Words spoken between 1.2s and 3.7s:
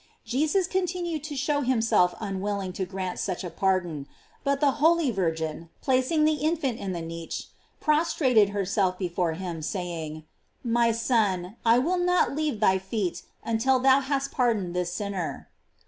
to show himself un willing to grant such a